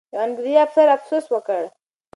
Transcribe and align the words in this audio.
یو 0.13 0.19
انګریزي 0.25 0.55
افسر 0.65 0.87
افسوس 0.95 1.25
وکړ. 1.29 1.61